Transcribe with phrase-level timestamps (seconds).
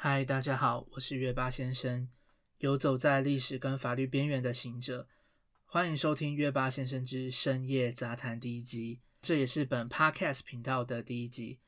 [0.00, 2.08] 嗨，大家好，我是月巴先生，
[2.58, 5.08] 游走在历史跟法律边缘的行者，
[5.64, 11.58] 欢迎收听月巴先生之深夜杂谈第一集，这也是本 Podcast 频道的第一集。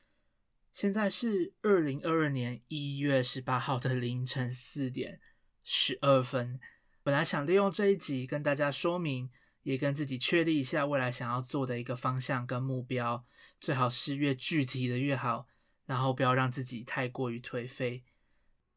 [0.71, 5.19] 现在是二零二二年一月十八号的凌晨四点
[5.61, 6.57] 十二分，
[7.03, 9.29] 本来想利用这一集跟大家说明，
[9.63, 13.25] 也跟自己确立一下未来想要做的一个方向跟目标，
[13.59, 15.47] 最好是越具体的越好，
[15.85, 18.05] 然后不要让自己太过于颓废。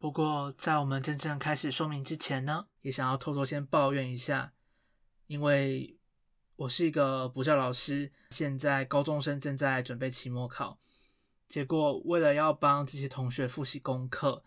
[0.05, 4.53] 不过，在我们真正开始说明之前呢，也想要偷偷先抱怨一下，
[5.29, 5.97] 因为
[6.57, 10.79] 我是一个补教老师，现在高中生正在准备期末考，
[11.49, 14.45] 结果为了要帮这些同学复习功课，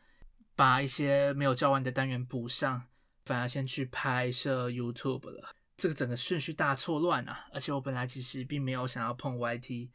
[0.56, 2.84] 把一些没有教完的单元补上，
[3.26, 7.48] 反而先去拍摄 YouTube 了，这个整个顺序大错乱啊！
[7.52, 9.90] 而且我本来其实并没有想要碰 YT，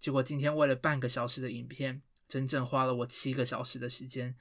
[0.00, 4.34] 结果今天为了半个小时的影片，整整花了我七个小时的时间。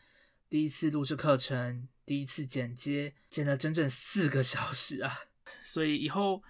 [0.49, 5.11] 第一次录制课程，第一次剪接，剪了整整四个小时啊！
[5.63, 6.41] 所以以后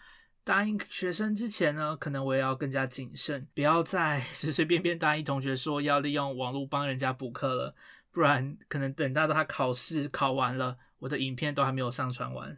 [0.43, 7.75] 答应学生之前呢，可能我也要更加谨慎，不要再 随随便便答应同学说要利用网络帮人家补课了，
[8.11, 12.57] 不然可能等到他考试考完了，我的影片都还没有上传完。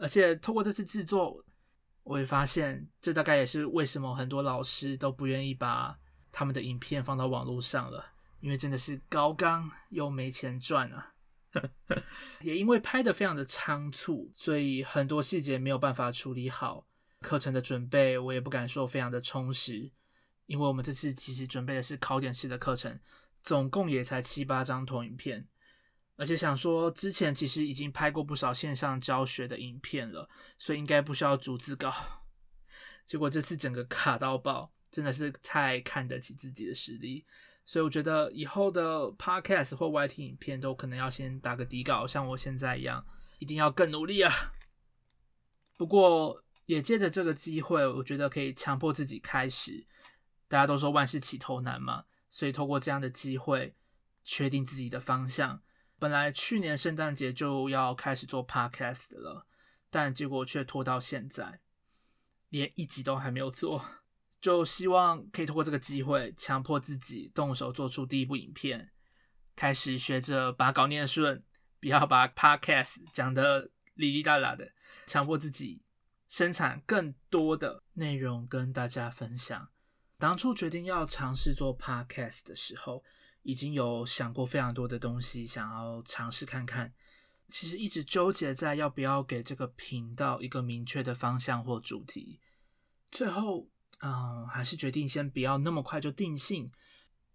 [0.00, 1.44] 而且透过这次制作，
[2.02, 5.96] 我也发现，这大概也是为什么很多老师都不愿意把
[6.32, 8.13] 他们的影片放到网络上了。
[8.44, 11.14] 因为真的是高刚又没钱赚啊，
[12.42, 16.86] 也因为拍的非常的仓促，所以很多细节没有办法处理好。
[17.22, 19.90] 课程的准备我也不敢说非常的充实，
[20.44, 23.00] 因为我们这次其实准备的是考点式的课程，
[23.42, 25.48] 总共也才七八张投影片，
[26.16, 30.28] 而且想说之前其实已经拍过不少线上教学的影片了，
[30.58, 31.90] 所以应该不需要逐字稿。
[33.06, 37.24] 结果这次整个卡到爆，真的是太看得起自己的实力。
[37.66, 43.04] 所以我觉得以后的 podcast 或 YT 影片都可能要先打个底稿，像我现在一样，
[43.38, 44.52] 一定要更努力啊！
[45.76, 49.86] 不过也借着这个机会，我觉得可以强迫自己开始。
[50.46, 53.74] 大家都说万事起头难嘛，所以透过这样的机会，
[54.24, 55.62] 确定自己的方向。
[55.98, 59.46] 本来去年圣诞节就要开始做 podcast 了，
[59.90, 61.60] 但结果却拖到现在，
[62.50, 63.84] 连一集都还没有做。
[64.44, 68.92] 就希望可以通过这个机会，强迫自己动手做出第一部影片，
[69.56, 71.42] 开始学着把稿念顺，
[71.80, 74.70] 不要把 podcast 讲的哩哩啦啦的，
[75.06, 75.82] 强迫自己
[76.28, 79.70] 生产更多的内容跟大家分享。
[80.18, 83.02] 当初决定要尝试做 podcast 的时候，
[83.44, 86.92] 已经有想过非常多的东西，想要尝试看看。
[87.48, 92.40] 其实一直纠结在要不要给这个频道一个明确的方向或主题，
[93.10, 93.70] 最后。
[94.00, 96.70] 嗯，还是决定先不要那么快就定性，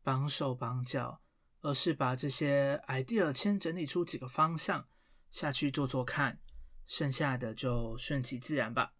[0.03, 1.21] 绑手绑脚，
[1.61, 4.87] 而是把这些 idea 先整理出几个方向
[5.31, 6.39] 下去做做看，
[6.85, 8.93] 剩下的就顺其自然吧。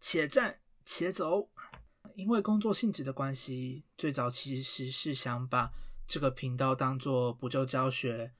[0.00, 1.50] 且战且走。
[2.14, 5.70] 因为工作性质的关系，最早其实是想把
[6.06, 8.32] 这个频道当做补救教学，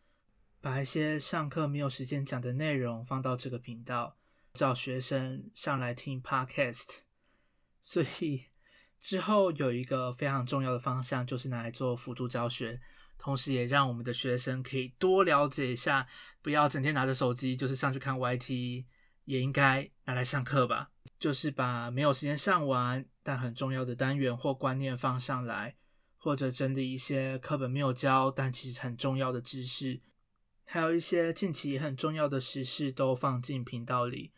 [0.61, 4.17] 把一些上课没有时间讲的内容放到这个频道，
[4.55, 7.01] 找学生上来听 podcast，
[7.83, 8.50] 所以。
[9.01, 12.79] 之后有一个非常重要的方向，就是拿来做辅助教学，
[13.17, 16.07] 同时也让我们的学生可以多了解一下，
[16.43, 18.85] 不要整天拿着手机就是上去看 YT，
[19.25, 20.91] 也应该拿来上课吧。
[21.19, 25.77] 就是把没有时间上完但很重要的单元或观念放上来，
[26.17, 30.01] 或者整理一些课本没有教但其实很重要的知识，
[30.65, 34.33] 还有一些近期很重要的时事都放进频道里，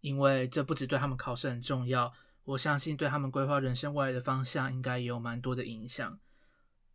[0.00, 2.12] 因为这不只对他们考试很重要。
[2.44, 6.18] 我相信对他们规划人生未来的方向，应该也有蛮多的影响。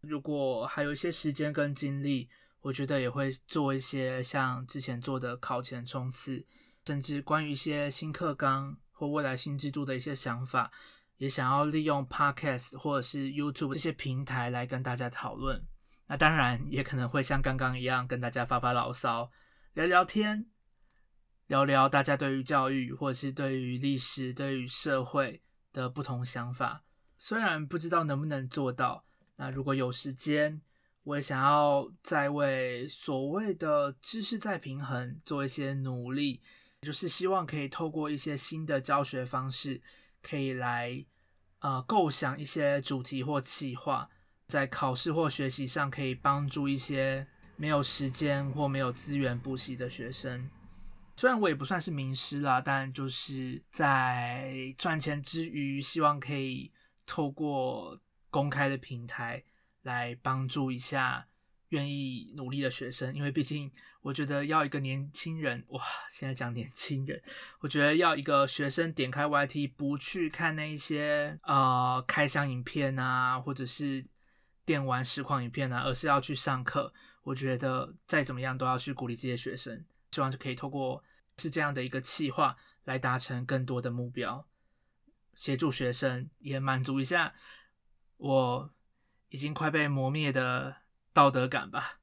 [0.02, 2.30] 如果还有一些时间跟精力，
[2.62, 6.46] 我觉得也会做一些像之前做的考前冲刺，
[6.86, 10.72] 甚至关于一些新课纲或未来新制度的一些想法，
[11.18, 15.66] 也想要利用 Podcast 或者是 YouTube 这些平台来跟大家讨论。
[16.08, 19.32] 那当然也可能会像刚刚一样跟大家发发牢骚，
[19.74, 20.48] 聊聊天。
[21.48, 26.84] 聊聊大家对于教育，或者是对于历史、对于社会的不同想法。
[27.18, 29.06] 虽然不知道能不能做到，
[29.36, 30.62] 那如果有时间，
[31.04, 36.42] 我也想要再为所谓的知识再平衡做一些努力，
[36.82, 39.82] 就是希望可以透过一些新的教学方式，
[40.24, 41.06] 可以来
[41.60, 44.10] 呃构想一些主题或企划，
[44.48, 50.50] 在考试或学习上可以帮助一些没有时间或没有资源补习的学生。
[51.16, 56.72] 虽然我也不算是名师啦，但就是在赚钱之余，希望可以
[57.06, 59.44] 透过公开的平台
[59.84, 61.28] 来帮助一下
[61.70, 63.72] 愿意努力的学生，因为毕竟
[64.02, 65.82] 我觉得要一个年轻人哇，
[66.12, 67.22] 现在讲年轻人，
[67.62, 74.06] 我觉得要一个学生点开 YT 不去看那一些呃开箱影片啊，或者是
[74.66, 79.84] 电玩实况影片啊，而是要去上课，我觉得再怎么样都要去鼓励这些学生，
[80.16, 81.04] 希望就可以透过
[81.38, 84.48] 是这样的一个企划来达成更多的目标，
[85.36, 87.34] 协助学生也满足一下
[88.18, 88.74] 我
[89.30, 90.78] 已经快被磨灭的。
[91.16, 92.02] 道德感吧。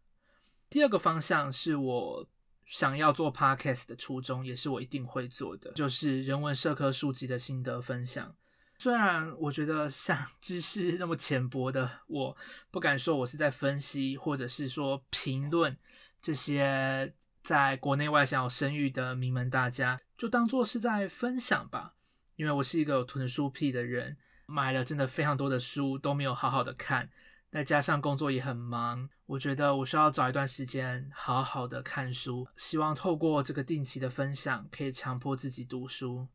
[0.70, 2.26] 第二个方向是我
[2.64, 8.34] 想要做 podcast 的初衷，也是我一定会做的，就是人文社科书籍的心得分享。
[8.78, 12.34] 虽然我觉得像 知识那么浅薄的，我
[12.70, 15.76] 不敢说我是在分析或者是说评论
[16.22, 21.94] 这些在国内外享有声誉的名门大家，就当做是在分享吧。
[22.36, 24.16] 因为我是一个有囤书癖的人，
[24.46, 27.10] 买了真的非常多的书都没有好好的看。
[27.50, 32.46] 再加上工作也很忙，我觉得我需要找一段时间好好的看书。
[32.56, 36.26] 希望透过这个定期的分享，可以强迫自己读书，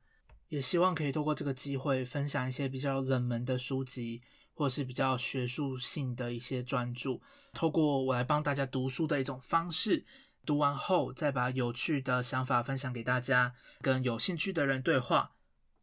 [0.50, 4.22] 也希望可以透过这个机会分享一些比较冷门的书籍，
[4.54, 7.20] 或是比较学术性的一些专著。
[7.52, 10.06] 透过我来帮大家读书的一种方式，
[10.48, 15.34] 读完后再把有趣的想法分享给大家，跟有兴趣的人对话，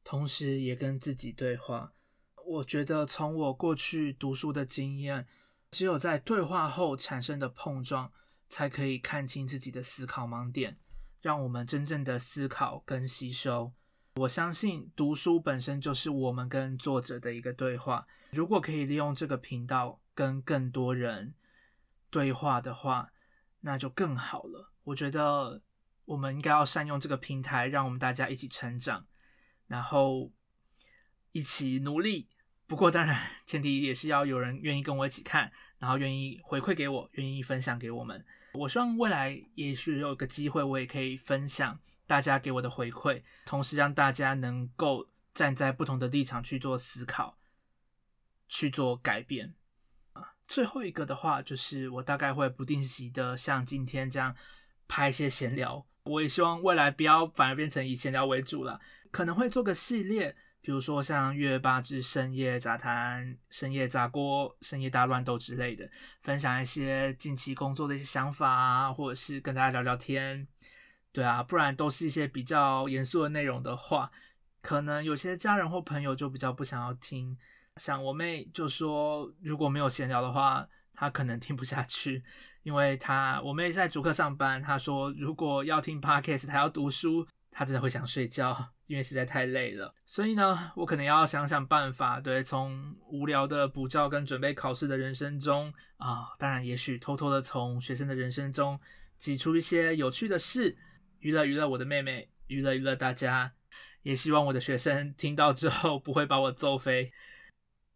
[0.03, 1.93] 同时也跟自己对话。
[2.47, 5.27] 我觉得从我过去读书的经验，
[5.71, 8.11] 只有在对话后产生的碰撞，
[8.49, 10.79] 才可以看清自己的思考盲点，
[11.21, 13.75] 让我们真正的思考跟吸收。
[14.17, 18.07] 我相信读书本身就是我们跟作者的一个对话。
[18.31, 21.35] 如果可以利用这个频道跟更多人
[22.09, 23.11] 对话的话，
[23.67, 24.71] 那就更好了。
[24.85, 25.63] 我觉得
[26.05, 29.07] 我们应该要善用这个平台，让我们大家一起成长，
[29.67, 30.31] 然后
[31.33, 32.29] 一起努力。
[32.67, 38.23] 不过，当然前提也是要有人愿意跟我一起看，然后愿意回馈给我，愿意分享给我们。
[38.53, 47.39] 我希望未来也许有个机会，我也可以分享大家给我的回馈，同时让大家能够站在不同的立场去做思考，
[48.47, 49.55] 去做改变。
[50.47, 54.35] 最后一个的话，就是我大概会不定期的像今天这样
[54.87, 55.87] 拍一些闲聊。
[56.05, 58.79] 我也希望未来不要反而变成以闲聊为主了，
[59.11, 60.37] 可能会做个系列。
[60.61, 65.87] 比如说像月八之深夜杂谈、深夜杂锅、深夜大乱斗之类的，
[66.23, 70.49] 分享一些近期工作的一些想法啊，或者是跟大家聊聊天，
[71.13, 74.11] 对啊，不然都是一些比较严肃的内容的话，
[74.63, 77.37] 可能有些家人或朋友就比较不想要听。
[77.81, 82.23] 像我妹就说，如果没有闲聊的话，她可能听不下去，
[82.63, 88.71] 因为她我妹在主课上班，她说如果要听 podcast，她要读书，她真的会想睡觉。
[88.87, 98.79] 因为实在太累了，所以呢，我可能要想想办法，对，从无聊的补教跟准备考试的人生中啊，当然，也许偷偷的从学生的人生中
[99.17, 100.77] 挤出一些有趣的事，
[101.21, 103.55] 娱乐娱乐我的妹妹，娱乐娱乐大家，
[104.03, 107.11] 也希望我的学生听到之后不会把我揍飞。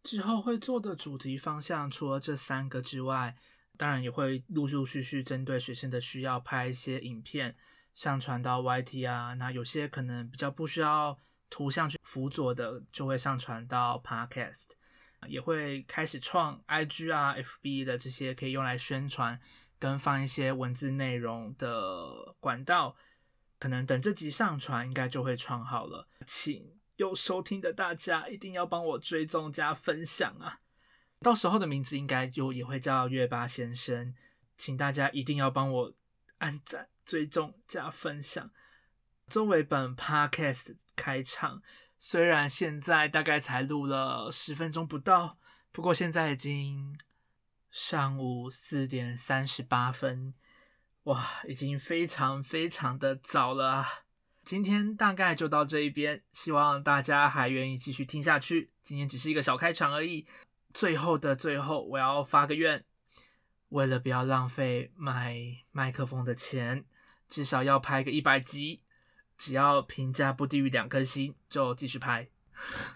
[0.03, 3.35] 之后会做的主题方向，除了这三个之外，
[3.77, 7.55] 当然也会陆陆续续针对学生的需要拍一些影片。
[7.95, 11.17] 上传到 YT 啊，那有些可能比较不需要
[11.49, 14.67] 图像去辅佐的，就会上传到 Podcast，
[15.27, 19.37] 也会开始创 IG 啊、FB 的这些可以用来宣传
[19.79, 22.95] 跟放一些文字内容的管道，
[23.57, 30.59] 可能等这集上传应该就会创好了，请有收听的大家一定要帮我追踪加分享啊，
[31.21, 34.13] 到时候的名字应该就也会叫月巴先生，
[34.57, 35.93] 请大家一定要帮我
[36.39, 36.89] 按赞。
[37.05, 38.51] 追踪加分享。
[39.27, 41.63] 作为本 podcast 开场，
[41.97, 45.39] 虽然现在大概才录了十分钟不到，
[45.71, 46.99] 不过现在已经
[47.71, 50.35] 上午四点三十八分，
[51.05, 53.87] 哇，已经非常非常的早了啊！
[54.49, 58.71] 今天大概就到这一边，希望大家还愿意继续听下去。
[58.81, 60.25] 今天只是一个小开场而已，
[60.73, 62.83] 最后的最后，我要发个愿，
[63.67, 65.37] 为了不要浪费买
[65.71, 66.83] 麦克风的钱。
[67.27, 68.81] 至少要拍个一百集，
[69.37, 72.27] 只要评价不低于两颗星就继续拍。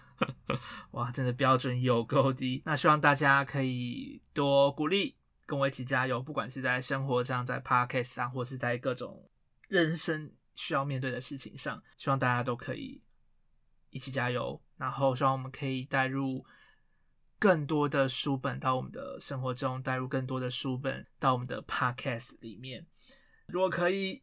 [0.90, 2.64] 哇，真的标准有够低。
[2.66, 5.14] 那希望大家可以多鼓励，
[5.46, 6.20] 跟我一起加油。
[6.20, 9.30] 不管是在生活上、在 podcast 上，或是在各种
[9.68, 13.02] 人生需要面对的事情上，希望大家都可以
[13.90, 14.60] 一起加油。
[14.76, 16.44] 然后希望我们可以带入
[17.38, 22.86] 更多的书本到我们的生活中，带入更多的书本到我们的 podcast 里面。
[23.46, 24.22] 如果可以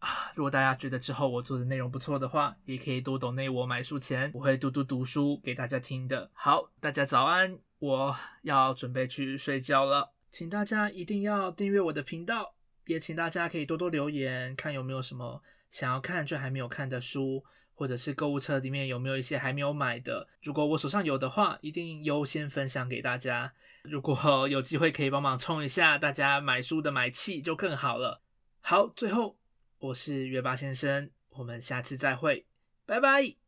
[0.00, 6.30] 啊，如果大家觉得之后我做的内容不错的话，也可以多懂内我买书钱，我会多多读书给大家听的。
[6.34, 12.54] 好，大家早安，我要准备去睡觉了，请大家一定要订阅我的频道，
[12.90, 20.26] 也请大家可以多多留言，看有没有什么想要看却还没有看的书，或者是购物车里面有没有一些还没有买的。
[20.42, 23.52] 如果我手上有的话，一定优先分享给大家。
[23.82, 24.18] 如果
[24.50, 28.20] 有机会可以帮忙冲一下大家买书的买气，就更好了。
[28.60, 29.38] 好，最后
[29.78, 32.44] 我是月巴先生，我们下次再会，
[32.84, 33.39] 拜拜。